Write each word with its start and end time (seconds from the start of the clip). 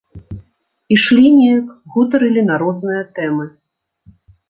Ішлі 0.95 1.27
неяк, 1.35 1.69
гутарылі 1.97 2.47
на 2.49 2.55
розныя 2.67 3.07
тэмы. 3.17 3.45